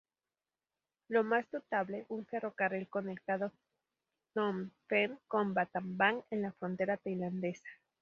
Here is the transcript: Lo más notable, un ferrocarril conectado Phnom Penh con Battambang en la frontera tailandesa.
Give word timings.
Lo 1.09 1.23
más 1.23 1.45
notable, 1.53 2.07
un 2.09 2.25
ferrocarril 2.25 2.89
conectado 2.89 3.51
Phnom 4.33 4.71
Penh 4.87 5.19
con 5.27 5.53
Battambang 5.53 6.23
en 6.31 6.41
la 6.41 6.51
frontera 6.53 6.97
tailandesa. 6.97 7.69